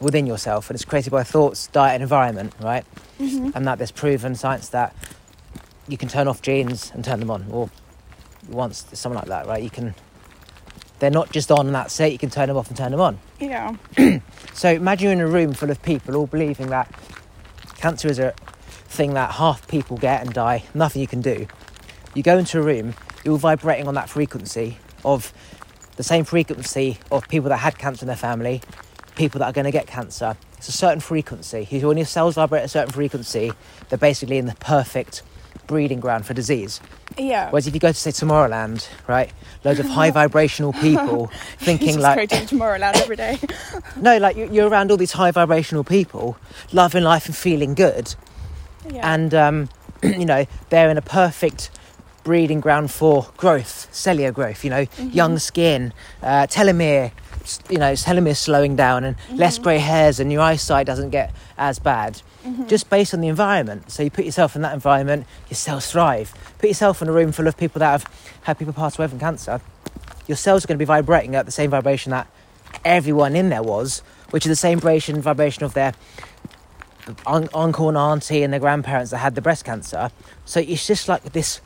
within 0.00 0.26
yourself 0.26 0.68
and 0.68 0.74
it's 0.74 0.84
created 0.84 1.10
by 1.10 1.22
thoughts, 1.22 1.68
diet, 1.68 1.94
and 1.94 2.02
environment, 2.02 2.54
right? 2.60 2.84
Mm-hmm. 3.20 3.50
and 3.54 3.66
that 3.68 3.78
there's 3.78 3.92
proven 3.92 4.34
science 4.34 4.70
that 4.70 4.96
you 5.86 5.96
can 5.96 6.08
turn 6.08 6.26
off 6.26 6.42
genes 6.42 6.90
and 6.92 7.04
turn 7.04 7.20
them 7.20 7.30
on, 7.30 7.46
or 7.50 7.70
once 8.48 8.86
something 8.92 9.18
like 9.18 9.28
that, 9.28 9.46
right? 9.46 9.62
You 9.62 9.70
can. 9.70 9.94
They're 10.98 11.10
not 11.10 11.32
just 11.32 11.50
on 11.50 11.66
and 11.66 11.74
that's 11.74 11.98
it. 11.98 12.12
You 12.12 12.18
can 12.18 12.30
turn 12.30 12.46
them 12.46 12.56
off 12.56 12.68
and 12.68 12.76
turn 12.76 12.92
them 12.92 13.00
on. 13.00 13.18
Yeah. 13.40 13.74
So 14.54 14.70
imagine 14.70 15.04
you're 15.04 15.12
in 15.12 15.20
a 15.20 15.26
room 15.26 15.54
full 15.54 15.70
of 15.70 15.82
people 15.82 16.14
all 16.14 16.26
believing 16.26 16.68
that 16.68 16.92
cancer 17.76 18.06
is 18.08 18.18
a 18.18 18.32
thing 18.86 19.14
that 19.14 19.32
half 19.32 19.66
people 19.66 19.96
get 19.96 20.20
and 20.22 20.32
die. 20.32 20.62
Nothing 20.74 21.00
you 21.00 21.08
can 21.08 21.22
do. 21.22 21.46
You 22.14 22.22
go 22.22 22.36
into 22.36 22.58
a 22.60 22.62
room, 22.62 22.94
you're 23.24 23.38
vibrating 23.38 23.88
on 23.88 23.94
that 23.94 24.10
frequency 24.10 24.76
of 25.04 25.32
the 25.96 26.02
same 26.02 26.24
frequency 26.24 26.98
of 27.10 27.26
people 27.28 27.48
that 27.48 27.56
had 27.56 27.78
cancer 27.78 28.04
in 28.04 28.08
their 28.08 28.16
family, 28.16 28.60
people 29.16 29.38
that 29.38 29.46
are 29.46 29.52
going 29.52 29.64
to 29.64 29.70
get 29.70 29.86
cancer. 29.86 30.36
It's 30.58 30.68
a 30.68 30.72
certain 30.72 31.00
frequency. 31.00 31.64
When 31.80 31.96
your 31.96 32.06
cells 32.06 32.34
vibrate 32.34 32.60
at 32.60 32.66
a 32.66 32.68
certain 32.68 32.92
frequency, 32.92 33.52
they're 33.88 33.98
basically 33.98 34.38
in 34.38 34.46
the 34.46 34.54
perfect 34.56 35.22
breeding 35.66 36.00
ground 36.00 36.26
for 36.26 36.34
disease. 36.34 36.80
Yeah. 37.18 37.50
Whereas 37.50 37.66
if 37.66 37.74
you 37.74 37.80
go 37.80 37.88
to 37.88 37.94
say 37.98 38.10
Tomorrowland, 38.10 38.88
right, 39.06 39.30
loads 39.64 39.80
of 39.80 39.86
high 39.86 40.10
vibrational 40.22 40.72
people 40.72 41.26
thinking 41.58 41.88
Just 41.88 41.98
like 42.00 42.30
go 42.30 42.36
to 42.36 42.44
Tomorrowland 42.46 42.96
every 42.96 43.16
day. 43.16 43.38
no, 43.96 44.18
like 44.18 44.36
you- 44.36 44.50
you're 44.52 44.68
around 44.68 44.90
all 44.90 44.96
these 44.96 45.12
high 45.12 45.30
vibrational 45.30 45.84
people, 45.84 46.36
loving 46.72 47.02
life 47.04 47.26
and 47.26 47.36
feeling 47.36 47.74
good, 47.74 48.14
Yeah. 48.90 49.12
and 49.12 49.34
um, 49.34 49.68
you 50.02 50.24
know 50.24 50.46
they're 50.70 50.90
in 50.90 50.98
a 50.98 51.02
perfect 51.02 51.70
breeding 52.24 52.60
ground 52.60 52.90
for 52.90 53.26
growth, 53.36 53.88
cellular 53.92 54.30
growth. 54.32 54.62
You 54.64 54.70
know, 54.70 54.86
young 54.98 55.38
skin, 55.40 55.92
uh, 56.22 56.46
telomere, 56.48 57.10
you 57.68 57.78
know, 57.78 57.92
telomere 57.94 58.36
slowing 58.36 58.76
down, 58.76 59.02
and 59.04 59.16
less 59.32 59.58
grey 59.58 59.78
hairs, 59.78 60.20
and 60.20 60.30
your 60.30 60.40
eyesight 60.40 60.86
doesn't 60.86 61.10
get 61.10 61.32
as 61.58 61.78
bad. 61.80 62.22
Just 62.66 62.90
based 62.90 63.14
on 63.14 63.20
the 63.20 63.28
environment. 63.28 63.88
So 63.92 64.02
you 64.02 64.10
put 64.10 64.24
yourself 64.24 64.56
in 64.56 64.62
that 64.62 64.74
environment, 64.74 65.26
your 65.48 65.54
cells 65.56 65.88
thrive. 65.92 66.32
Put 66.62 66.68
yourself 66.68 67.02
in 67.02 67.08
a 67.08 67.12
room 67.12 67.32
full 67.32 67.48
of 67.48 67.56
people 67.56 67.80
that 67.80 67.90
have 67.90 68.38
had 68.42 68.56
people 68.56 68.72
pass 68.72 68.96
away 68.96 69.08
from 69.08 69.18
cancer. 69.18 69.60
Your 70.28 70.36
cells 70.36 70.62
are 70.64 70.68
going 70.68 70.76
to 70.76 70.78
be 70.78 70.84
vibrating 70.84 71.34
at 71.34 71.44
the 71.44 71.50
same 71.50 71.70
vibration 71.70 72.10
that 72.12 72.28
everyone 72.84 73.34
in 73.34 73.48
there 73.48 73.64
was, 73.64 73.98
which 74.30 74.46
is 74.46 74.48
the 74.48 74.54
same 74.54 74.78
vibration 74.78 75.20
vibration 75.20 75.64
of 75.64 75.74
their 75.74 75.92
un- 77.26 77.48
uncle 77.52 77.88
and 77.88 77.98
auntie 77.98 78.44
and 78.44 78.52
their 78.52 78.60
grandparents 78.60 79.10
that 79.10 79.18
had 79.18 79.34
the 79.34 79.42
breast 79.42 79.64
cancer. 79.64 80.12
So 80.44 80.60
it's 80.60 80.86
just 80.86 81.08
like 81.08 81.24
this 81.32 81.60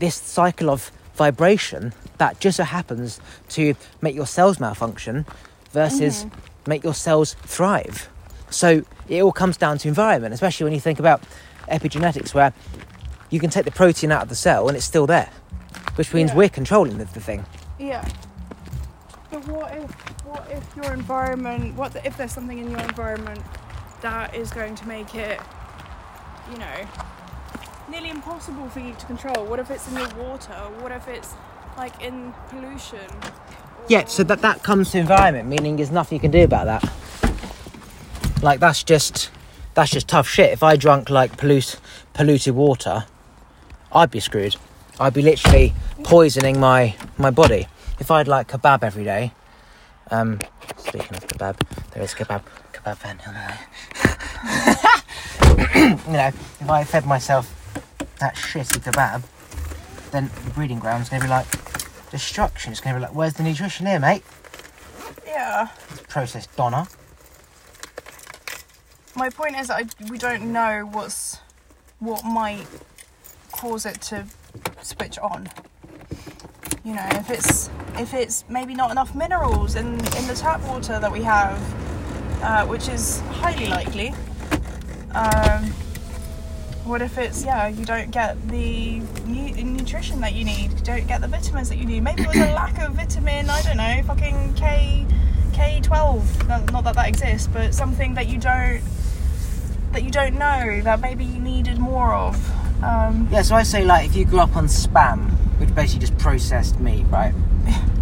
this 0.00 0.16
cycle 0.16 0.68
of 0.68 0.92
vibration 1.14 1.94
that 2.18 2.40
just 2.40 2.58
so 2.58 2.64
happens 2.64 3.20
to 3.48 3.74
make 4.02 4.14
your 4.14 4.26
cells 4.26 4.60
malfunction 4.60 5.24
versus 5.72 6.26
mm-hmm. 6.26 6.70
make 6.70 6.84
your 6.84 6.92
cells 6.92 7.36
thrive. 7.46 8.10
So 8.50 8.84
it 9.08 9.22
all 9.22 9.32
comes 9.32 9.56
down 9.56 9.78
to 9.78 9.88
environment, 9.88 10.34
especially 10.34 10.64
when 10.64 10.74
you 10.74 10.80
think 10.80 10.98
about 10.98 11.22
epigenetics, 11.68 12.34
where 12.34 12.52
you 13.30 13.40
can 13.40 13.50
take 13.50 13.64
the 13.64 13.70
protein 13.70 14.12
out 14.12 14.22
of 14.22 14.28
the 14.28 14.34
cell 14.34 14.68
and 14.68 14.76
it's 14.76 14.86
still 14.86 15.06
there, 15.06 15.30
which 15.94 16.12
means 16.12 16.30
Yeah. 16.30 16.36
we're 16.36 16.48
controlling 16.48 16.98
the, 16.98 17.04
the 17.06 17.20
thing. 17.20 17.44
Yeah. 17.78 18.06
But 19.30 19.46
what 19.46 19.72
if 19.76 19.90
what 20.26 20.48
if 20.50 20.76
your 20.76 20.92
environment 20.92 21.76
what 21.76 21.94
if 22.04 22.16
there's 22.16 22.32
something 22.32 22.58
in 22.58 22.70
your 22.70 22.80
environment 22.80 23.40
that 24.02 24.34
is 24.34 24.50
going 24.50 24.74
to 24.76 24.88
make 24.88 25.14
it, 25.14 25.40
you 26.50 26.58
know, 26.58 26.86
nearly 27.90 28.10
impossible 28.10 28.68
for 28.70 28.80
you 28.80 28.92
to 28.94 29.06
control? 29.06 29.46
What 29.46 29.58
if 29.60 29.70
it's 29.70 29.86
in 29.88 29.96
your 29.96 30.08
water? 30.16 30.54
What 30.80 30.90
if 30.92 31.06
it's 31.08 31.34
like 31.76 32.02
in 32.02 32.32
pollution? 32.48 32.98
Yeah, 33.88 34.04
so 34.06 34.22
that 34.24 34.42
that 34.42 34.62
comes 34.62 34.90
to 34.92 34.98
environment, 34.98 35.48
meaning 35.48 35.76
there's 35.76 35.90
nothing 35.90 36.16
you 36.16 36.20
can 36.20 36.30
do 36.30 36.42
about 36.44 36.66
that. 36.66 36.92
Like 38.42 38.58
that's 38.60 38.82
just 38.82 39.30
that's 39.74 39.90
just 39.90 40.08
tough 40.08 40.28
shit. 40.28 40.50
If 40.52 40.62
I 40.62 40.76
drank 40.76 41.08
like 41.10 41.36
pollute, 41.36 41.76
polluted 42.14 42.54
water, 42.54 43.04
I'd 43.92 44.10
be 44.10 44.20
screwed. 44.20 44.56
I'd 44.98 45.14
be 45.14 45.22
literally 45.22 45.72
poisoning 46.04 46.60
my 46.60 46.94
my 47.18 47.30
body. 47.30 47.66
If 47.98 48.10
I'd 48.10 48.28
like 48.28 48.48
kebab 48.48 48.82
every 48.82 49.04
day, 49.04 49.32
um, 50.10 50.40
speaking 50.76 51.16
of 51.16 51.26
kebab, 51.26 51.60
there 51.92 52.02
is 52.02 52.14
kebab 52.14 52.42
kebab 52.72 52.96
van 52.98 53.20
there. 53.26 53.58
you 56.06 56.12
know, 56.12 56.28
if 56.28 56.70
I 56.70 56.84
fed 56.84 57.06
myself 57.06 57.56
that 58.18 58.36
shitty 58.36 58.80
kebab, 58.80 59.22
then 60.12 60.30
the 60.44 60.50
breeding 60.50 60.78
ground's 60.78 61.08
gonna 61.08 61.22
be 61.22 61.28
like 61.28 61.46
destruction. 62.10 62.72
It's 62.72 62.80
to 62.80 62.94
be 62.94 63.00
like, 63.00 63.14
where's 63.14 63.34
the 63.34 63.42
nutrition 63.42 63.86
here, 63.86 63.98
mate? 63.98 64.22
Yeah. 65.26 65.68
Processed 66.08 66.54
doner. 66.56 66.86
My 69.14 69.30
point 69.30 69.56
is, 69.56 69.70
I 69.70 69.84
we 70.08 70.18
don't 70.18 70.52
know 70.52 70.88
what's 70.90 71.38
what 71.98 72.24
might 72.24 72.66
cause 73.60 73.84
it 73.84 74.00
to 74.00 74.24
switch 74.80 75.18
on. 75.18 75.46
You 76.82 76.94
know, 76.94 77.06
if 77.10 77.28
it's 77.28 77.68
if 77.96 78.14
it's 78.14 78.44
maybe 78.48 78.74
not 78.74 78.90
enough 78.90 79.14
minerals 79.14 79.74
in 79.74 79.86
in 80.16 80.26
the 80.26 80.34
tap 80.34 80.62
water 80.62 80.98
that 80.98 81.12
we 81.12 81.22
have, 81.22 81.58
uh, 82.42 82.66
which 82.66 82.88
is 82.88 83.20
highly 83.42 83.66
likely. 83.66 84.14
Um, 85.14 85.64
what 86.84 87.02
if 87.02 87.18
it's 87.18 87.44
yeah 87.44 87.68
you 87.68 87.84
don't 87.84 88.10
get 88.10 88.48
the 88.48 89.00
nu- 89.26 89.62
nutrition 89.62 90.22
that 90.22 90.32
you 90.34 90.44
need, 90.46 90.72
you 90.72 90.84
don't 90.84 91.06
get 91.06 91.20
the 91.20 91.28
vitamins 91.28 91.68
that 91.68 91.76
you 91.76 91.84
need? 91.84 92.02
Maybe 92.02 92.22
there's 92.22 92.36
a 92.36 92.54
lack 92.64 92.78
of 92.78 92.94
vitamin. 92.94 93.50
I 93.50 93.60
don't 93.60 93.76
know, 93.76 94.02
fucking 94.06 94.54
K 94.54 95.06
K 95.52 95.80
twelve. 95.82 96.48
Not, 96.48 96.72
not 96.72 96.84
that 96.84 96.94
that 96.94 97.08
exists, 97.08 97.46
but 97.46 97.74
something 97.74 98.14
that 98.14 98.26
you 98.26 98.38
don't 98.38 98.80
that 99.92 100.02
you 100.02 100.10
don't 100.10 100.38
know 100.38 100.80
that 100.80 101.00
maybe 101.02 101.26
you 101.26 101.38
needed 101.40 101.78
more 101.78 102.14
of. 102.14 102.36
Um, 102.82 103.28
Yeah, 103.30 103.42
so 103.42 103.54
I 103.54 103.62
say 103.62 103.84
like 103.84 104.06
if 104.08 104.16
you 104.16 104.24
grew 104.24 104.40
up 104.40 104.56
on 104.56 104.66
spam, 104.66 105.30
which 105.58 105.74
basically 105.74 106.00
just 106.06 106.16
processed 106.18 106.80
meat, 106.80 107.04
right? 107.10 107.34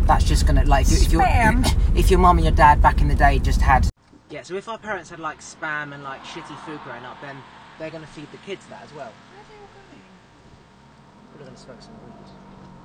That's 0.06 0.25
just 0.25 0.47
gonna 0.47 0.64
like 0.64 0.87
if, 0.87 0.92
you- 0.92 0.99
if 1.06 1.12
your 1.12 1.23
Spam? 1.23 1.97
if 1.99 2.11
your 2.11 2.20
mum 2.20 2.38
and 2.38 2.44
your 2.47 2.54
dad 2.54 2.80
back 2.80 3.00
in 3.00 3.08
the 3.08 3.14
day 3.14 3.38
just 3.40 3.61
had. 3.61 3.88
Yeah, 4.30 4.42
so 4.42 4.54
if 4.54 4.68
our 4.68 4.78
parents 4.78 5.11
had 5.11 5.18
like 5.20 5.40
spam 5.40 5.92
and 5.94 6.02
like 6.04 6.23
shitty 6.25 6.56
food 6.64 6.80
growing 6.85 7.04
up, 7.04 7.20
then 7.20 7.37
they're 7.78 7.90
gonna 7.90 8.06
feed 8.06 8.30
the 8.30 8.38
kids 8.38 8.64
that 8.66 8.82
as 8.85 8.92
well. 8.94 9.12
Probably 11.30 11.47
gonna 11.47 11.58
smoke 11.58 11.82
some 11.82 11.92
weed. 12.04 12.12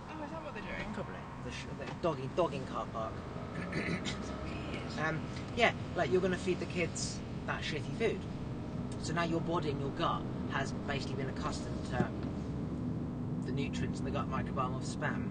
Oh, 0.09 0.23
is 0.23 0.31
that 0.31 0.43
what 0.43 0.53
they're 0.53 0.63
doing? 0.63 0.93
Probably 0.93 1.15
the, 1.45 1.51
sh- 1.51 1.65
the 1.79 1.93
dogging 2.01 2.29
dogging 2.35 2.65
car 2.73 2.85
park. 2.91 3.11
um, 5.05 5.19
yeah, 5.55 5.71
like 5.95 6.11
you're 6.11 6.21
gonna 6.21 6.37
feed 6.37 6.59
the 6.59 6.65
kids 6.65 7.19
that 7.45 7.61
shitty 7.61 7.97
food. 7.99 8.19
So 9.01 9.13
now 9.13 9.23
your 9.23 9.41
body 9.41 9.71
and 9.71 9.79
your 9.81 9.89
gut 9.91 10.21
has 10.51 10.71
basically 10.87 11.15
been 11.15 11.29
accustomed 11.29 11.77
to 11.91 12.07
the 13.45 13.51
nutrients 13.51 13.99
in 13.99 14.05
the 14.05 14.11
gut 14.11 14.29
microbiome 14.31 14.75
of 14.75 14.83
spam. 14.83 15.27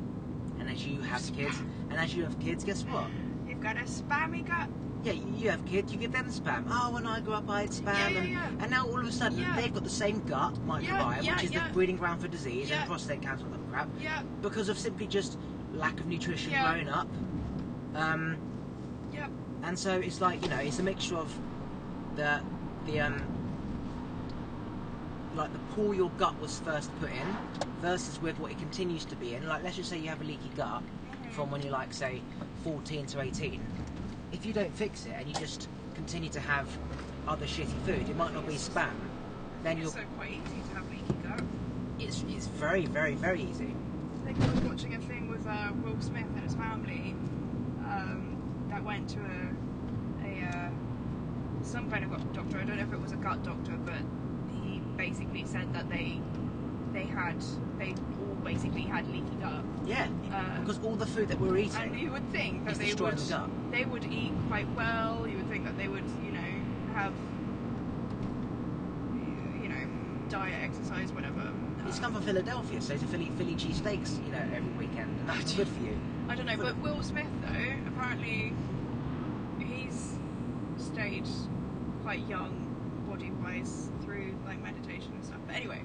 And 0.58 0.68
as 0.68 0.86
you 0.86 1.00
have 1.00 1.22
kids, 1.34 1.56
and 1.90 1.94
as 1.98 2.14
you 2.14 2.22
have 2.24 2.38
kids, 2.40 2.64
guess 2.64 2.82
what? 2.82 3.06
You've 3.48 3.60
got 3.60 3.76
a 3.76 3.80
spammy 3.80 4.46
gut. 4.46 4.68
Yeah, 5.04 5.12
you 5.12 5.50
have 5.50 5.64
kids, 5.66 5.92
you 5.92 5.98
give 5.98 6.12
them 6.12 6.26
spam. 6.30 6.64
Oh, 6.70 6.92
when 6.92 7.06
I 7.06 7.18
grew 7.20 7.32
up, 7.34 7.48
I 7.48 7.62
ate 7.62 7.70
spam, 7.70 7.86
Yeah, 7.86 8.08
yeah, 8.08 8.18
and, 8.20 8.30
yeah. 8.30 8.48
and 8.60 8.70
now 8.70 8.86
all 8.86 9.00
of 9.00 9.06
a 9.06 9.10
sudden 9.10 9.44
they've 9.56 9.72
got 9.74 9.82
the 9.82 9.90
same 9.90 10.20
gut 10.26 10.54
microbiome, 10.66 11.18
which 11.34 11.44
is 11.44 11.50
the 11.50 11.62
breeding 11.72 11.96
ground 11.96 12.20
for 12.20 12.28
disease 12.28 12.70
and 12.70 12.86
prostate 12.86 13.20
cancer 13.20 13.44
and 13.46 13.70
crap, 13.72 13.88
Yeah, 14.00 14.22
because 14.42 14.68
of 14.68 14.78
simply 14.78 15.06
just 15.08 15.38
lack 15.72 15.98
of 15.98 16.06
nutrition 16.06 16.52
growing 16.52 16.88
up. 16.88 17.08
Um, 17.94 18.36
yeah. 19.12 19.26
and 19.64 19.76
so 19.76 19.98
it's 19.98 20.20
like 20.20 20.42
you 20.42 20.48
know, 20.50 20.58
it's 20.58 20.78
a 20.78 20.82
mixture 20.84 21.16
of 21.16 21.34
the 22.14 22.40
the 22.86 23.00
um 23.00 23.22
like 25.34 25.52
the 25.52 25.58
pool 25.74 25.94
your 25.94 26.10
gut 26.18 26.38
was 26.40 26.60
first 26.60 26.90
put 27.00 27.10
in 27.10 27.36
versus 27.80 28.20
with 28.20 28.38
what 28.38 28.50
it 28.50 28.58
continues 28.58 29.04
to 29.06 29.16
be 29.16 29.34
in. 29.34 29.46
Like 29.46 29.62
let's 29.62 29.76
just 29.76 29.88
say 29.90 29.98
you 29.98 30.08
have 30.08 30.20
a 30.20 30.24
leaky 30.24 30.50
gut 30.56 30.82
from 31.30 31.50
when 31.50 31.62
you're 31.62 31.72
like 31.72 31.92
say 31.92 32.20
14 32.64 33.06
to 33.06 33.20
18. 33.20 33.60
If 34.32 34.44
you 34.46 34.52
don't 34.52 34.74
fix 34.76 35.06
it 35.06 35.12
and 35.16 35.26
you 35.28 35.34
just 35.34 35.68
continue 35.94 36.30
to 36.30 36.40
have 36.40 36.66
other 37.28 37.46
shitty 37.46 37.72
food, 37.84 38.08
it 38.08 38.16
might 38.16 38.34
not 38.34 38.46
be 38.46 38.54
spam. 38.54 38.90
Then 39.62 39.76
you're 39.78 39.86
It's 39.86 39.94
so 39.94 40.00
quite 40.16 40.30
easy 40.30 40.62
to 40.70 40.74
have 40.76 40.90
leaky 40.90 41.28
gut. 41.28 41.40
it's 41.98 42.24
it's 42.28 42.46
very 42.46 42.86
very 42.86 43.14
very 43.14 43.42
easy. 43.42 43.74
I 44.22 44.26
think 44.32 44.40
I 44.40 44.52
was 44.52 44.60
watching 44.60 44.94
a 44.94 44.98
thing 45.00 45.28
with 45.28 45.46
uh, 45.46 45.70
Will 45.84 46.00
Smith 46.00 46.26
and 46.34 46.40
his 46.44 46.54
family 46.54 47.14
um, 47.84 48.36
that 48.70 48.82
went 48.84 49.08
to 49.10 49.18
a, 49.18 50.26
a 50.26 50.46
uh, 50.48 50.70
some 51.62 51.90
kind 51.90 52.04
of 52.04 52.10
doctor. 52.32 52.58
I 52.58 52.64
don't 52.64 52.76
know 52.76 52.82
if 52.82 52.92
it 52.92 53.00
was 53.00 53.12
a 53.12 53.16
gut 53.16 53.42
doctor, 53.42 53.72
but 53.84 53.94
basically 55.02 55.44
said 55.44 55.72
that 55.74 55.88
they 55.90 56.20
they 56.92 57.02
had 57.02 57.34
they 57.78 57.92
all 58.20 58.36
basically 58.44 58.82
had 58.82 59.04
leaky 59.08 59.36
gut. 59.40 59.64
Yeah, 59.84 60.06
Uh, 60.32 60.60
because 60.60 60.78
all 60.84 60.94
the 60.94 61.06
food 61.06 61.26
that 61.28 61.40
we're 61.40 61.56
eating. 61.56 61.82
and 61.82 61.98
you 61.98 62.12
would 62.12 62.28
think 62.30 62.64
that 62.66 62.76
they 62.76 62.94
would 62.94 63.18
the 63.18 63.50
they 63.72 63.84
would 63.84 64.04
eat 64.04 64.32
quite 64.48 64.68
well. 64.76 65.26
You 65.28 65.38
would 65.38 65.48
think 65.48 65.64
that 65.64 65.76
they 65.76 65.88
would, 65.88 66.04
you 66.24 66.30
know, 66.38 66.50
have, 66.94 67.12
you 69.62 69.68
know, 69.68 69.84
diet, 70.28 70.54
exercise, 70.62 71.10
whatever. 71.12 71.50
It's 71.86 71.96
Um, 71.98 72.04
come 72.04 72.12
from 72.14 72.22
Philadelphia, 72.22 72.80
so 72.80 72.94
it's 72.94 73.02
a 73.02 73.06
Philly 73.08 73.30
Philly 73.38 73.56
cheesesteaks, 73.56 74.24
you 74.24 74.30
know, 74.30 74.44
every 74.58 74.74
weekend, 74.82 75.10
and 75.18 75.28
that's 75.28 75.52
good 75.52 75.66
for 75.66 75.82
you. 75.82 75.96
I 76.28 76.36
don't 76.36 76.46
know, 76.46 76.56
but 76.56 76.78
Will 76.78 77.02
Smith 77.02 77.32
though, 77.42 77.72
apparently, 77.90 78.52
he's 79.58 80.14
stayed 80.76 81.26
quite 82.04 82.24
young, 82.28 82.52
body-wise, 83.08 83.90
through 84.04 84.36
like 84.46 84.62
stuff. 84.62 84.81
But 85.52 85.60
anyway, 85.60 85.82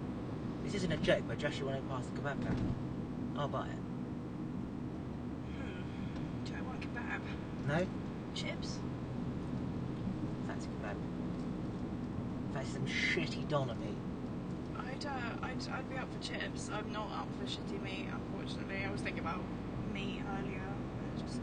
This 0.63 0.75
isn't 0.75 0.91
a 0.93 0.97
joke, 0.97 1.23
but 1.27 1.37
Josh, 1.39 1.59
you 1.59 1.65
want 1.65 1.77
to 1.77 1.83
pass 1.93 2.05
the 2.05 2.21
kebab 2.21 2.37
van? 2.37 2.55
I'll 3.37 3.49
buy 3.49 3.65
it. 3.65 3.75
hmm, 5.57 6.45
do 6.45 6.53
I 6.57 6.61
want 6.61 6.79
kebab? 6.79 7.19
No? 7.67 7.85
Chips? 8.33 8.79
Fancy 10.47 10.69
kebab. 10.69 10.95
Fancy 12.53 12.71
some 12.71 12.85
shitty 12.85 13.47
doner 13.49 13.75
meat. 13.75 13.97
I'd, 14.77 15.05
uh, 15.05 15.45
I'd, 15.45 15.69
I'd 15.69 15.89
be 15.89 15.97
up 15.97 16.07
for 16.13 16.21
chips. 16.23 16.69
I'm 16.71 16.89
not 16.93 17.11
up 17.11 17.27
for 17.37 17.45
shitty 17.45 17.81
meat, 17.83 18.07
unfortunately. 18.09 18.85
I 18.87 18.89
was 18.91 19.01
thinking 19.01 19.19
about 19.19 19.41
meat 19.93 20.21
earlier. 20.39 20.61
I 20.63 21.21
just, 21.21 21.41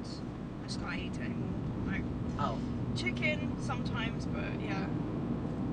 I 0.62 0.66
just 0.66 0.81
can't 0.81 0.99
eat 0.99 1.12
it 1.16 1.21
anymore. 1.21 1.52
Like 1.88 2.02
Oh, 2.38 2.59
chicken 2.97 3.54
sometimes, 3.61 4.25
but 4.25 4.59
yeah, 4.66 4.87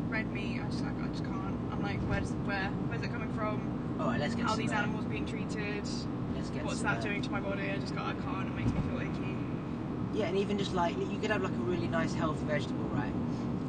red 0.10 0.30
meat. 0.34 0.60
I 0.62 0.66
just 0.70 0.84
like 0.84 1.02
I 1.02 1.08
just 1.08 1.24
can't. 1.24 1.71
Like, 1.82 2.00
where's 2.10 2.30
where 2.46 2.70
where's 2.88 3.02
it 3.04 3.12
coming 3.12 3.32
from? 3.34 3.98
all 4.00 4.08
right. 4.08 4.20
Let's 4.20 4.36
get 4.36 4.46
How 4.46 4.56
these 4.56 4.72
animals 4.72 5.06
being 5.06 5.26
treated? 5.26 5.84
Let's 6.36 6.50
get 6.50 6.64
What's 6.64 6.82
that 6.82 7.02
doing 7.02 7.22
to 7.22 7.30
my 7.32 7.40
body? 7.40 7.70
I 7.72 7.78
just 7.78 7.96
got 7.96 8.06
I 8.08 8.14
can't. 8.22 8.48
It 8.48 8.56
makes 8.56 8.72
me 8.72 8.82
feel 8.90 9.00
icky. 9.02 9.36
Yeah, 10.14 10.26
and 10.28 10.38
even 10.38 10.58
just 10.58 10.74
like 10.74 10.98
you 10.98 11.18
could 11.20 11.32
have 11.32 11.42
like 11.44 11.52
a 11.54 11.64
really 11.64 11.88
nice 11.88 12.14
healthy 12.14 12.44
vegetable, 12.46 12.86
right? 12.90 13.14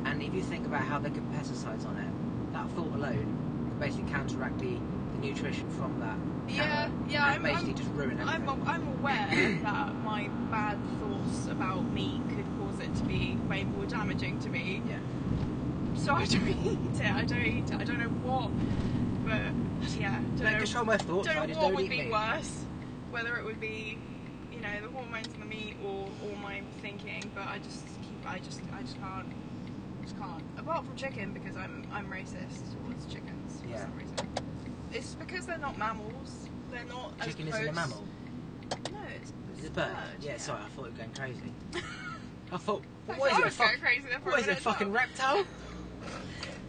And 0.04 0.22
if 0.22 0.34
you 0.34 0.42
think 0.42 0.66
about 0.66 0.82
how 0.82 0.98
they 0.98 1.10
put 1.10 1.30
pesticides 1.32 1.86
on 1.86 1.96
it, 1.96 2.52
that 2.52 2.68
thought 2.70 2.92
alone 2.94 3.66
could 3.68 3.80
basically 3.80 4.10
counteract 4.10 4.58
the, 4.58 4.74
the 5.14 5.18
nutrition 5.26 5.68
from 5.70 6.00
that. 6.00 6.16
Yeah, 6.48 6.90
yeah, 7.08 7.24
And 7.24 7.34
I'm- 7.34 7.42
basically 7.42 7.68
I'm- 7.70 7.76
just 7.78 7.90
ruin 7.92 8.18
everything. 8.20 8.48
I'm 8.48 8.68
I'm 8.68 8.88
aware 8.98 9.28
that 9.62 9.94
my 10.04 10.28
bad 10.50 10.78
thoughts 11.00 11.46
about 11.46 11.84
meat 11.92 12.20
could 12.30 12.44
cause 12.58 12.80
it 12.80 12.94
to 12.96 13.04
be 13.04 13.36
way 13.48 13.64
more 13.64 13.86
damaging 13.86 14.38
to 14.40 14.48
me. 14.48 14.82
yeah. 14.88 14.98
So 16.02 16.14
I 16.14 16.24
don't 16.26 16.48
eat 16.96 17.00
it. 17.00 17.10
I 17.12 17.24
don't 17.24 17.46
eat 17.46 17.70
it. 17.70 17.74
I 17.80 17.84
don't 17.84 17.98
know 18.00 18.08
what, 18.28 18.50
but 19.24 19.90
yeah, 20.00 20.16
don't 20.16 20.36
Don't 20.38 20.52
know. 20.52 20.58
control 20.58 20.84
my 20.84 20.96
thoughts. 20.96 21.28
don't 21.28 21.36
I 21.36 21.40
know 21.40 21.46
just 21.46 21.60
what 21.60 21.66
don't 21.68 21.74
would 21.76 21.88
be 21.90 22.02
meat. 22.02 22.10
worse, 22.12 22.64
whether 23.12 23.36
it 23.36 23.44
would 23.44 23.60
be, 23.60 23.98
you 24.52 24.60
know, 24.60 24.68
the 24.82 24.88
hormones 24.88 25.28
in 25.32 25.38
the 25.40 25.46
meat 25.46 25.76
or, 25.84 26.08
or 26.26 26.36
my 26.42 26.62
thinking. 26.80 27.30
But 27.34 27.46
I 27.46 27.58
just 27.58 27.86
keep, 28.02 28.28
I 28.28 28.38
just, 28.38 28.60
I 28.76 28.82
just 28.82 28.98
can't, 29.00 29.28
just 30.02 30.18
can't. 30.18 30.42
Apart 30.58 30.84
from 30.86 30.96
chicken, 30.96 31.32
because 31.32 31.56
I'm, 31.56 31.86
I'm 31.92 32.06
racist 32.06 32.72
towards 32.82 33.06
chickens 33.06 33.60
for 33.62 33.68
Yeah. 33.68 33.82
some 33.82 33.96
reason. 33.96 34.16
It's 34.92 35.14
because 35.14 35.46
they're 35.46 35.58
not 35.58 35.78
mammals. 35.78 36.48
They're 36.72 36.84
not. 36.84 37.18
Chicken 37.20 37.46
isn't 37.48 37.68
a 37.68 37.72
mammal. 37.72 38.02
No, 38.90 38.98
it's, 39.20 39.32
It's 39.58 39.68
a 39.68 39.70
bird. 39.70 39.86
Yeah, 40.20 40.36
sorry, 40.38 40.60
I 40.64 40.68
thought 40.70 40.86
you 40.86 40.90
were 40.92 40.98
going 40.98 41.12
crazy. 41.14 41.52
I 42.52 42.56
thought, 42.58 42.82
I 43.08 43.12
what 43.12 43.32
is 43.32 43.38
it? 43.38 43.44
I 43.46 43.50
fuck, 43.50 43.66
going 43.68 43.80
crazy 43.80 44.08
there 44.08 44.18
a 44.34 44.38
it? 44.50 44.58
A 44.58 44.60
fucking 44.60 44.92
reptile? 44.92 45.44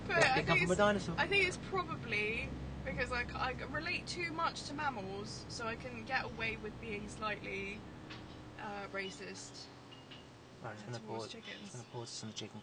But 0.08 0.18
I 0.18 0.42
think, 0.42 0.50
a 0.50 0.64
it's, 0.64 0.76
dinosaur. 0.76 1.16
I 1.18 1.28
think 1.28 1.48
it's 1.48 1.60
probably 1.70 2.50
because 2.86 3.10
like 3.10 3.34
I 3.36 3.54
relate 3.72 4.06
too 4.08 4.32
much 4.34 4.64
to 4.64 4.74
mammals, 4.74 5.46
so 5.50 5.66
I 5.66 5.76
can 5.76 6.04
get 6.06 6.26
away 6.26 6.58
with 6.64 6.80
being 6.82 7.08
slightly 7.08 7.80
uh, 8.60 8.88
racist. 8.94 9.68
Right, 10.64 10.72
I'm 10.88 10.94
Towards 10.94 11.00
gonna 11.00 11.20
pause. 11.20 11.28
chickens. 11.28 11.70
I'm 11.74 11.80
gonna 11.80 11.84
pause 11.94 12.10
some 12.10 12.34
chicken 12.34 12.62